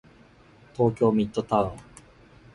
[0.73, 1.71] 東京ミッドタウン